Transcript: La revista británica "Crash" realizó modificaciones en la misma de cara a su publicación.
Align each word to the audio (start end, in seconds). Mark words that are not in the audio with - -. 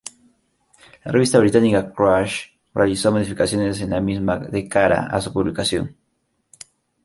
La 1.03 1.11
revista 1.11 1.37
británica 1.37 1.93
"Crash" 1.93 2.45
realizó 2.73 3.11
modificaciones 3.11 3.81
en 3.81 3.91
la 3.91 4.01
misma 4.01 4.39
de 4.39 4.67
cara 4.67 5.05
a 5.05 5.21
su 5.21 5.31
publicación. 5.31 5.95